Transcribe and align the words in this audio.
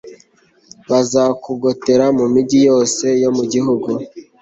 bazakugotera 0.89 2.05
mu 2.17 2.25
migi 2.33 2.59
yose 2.67 3.05
yo 3.23 3.29
mu 3.37 3.43
gihugu 3.53 3.89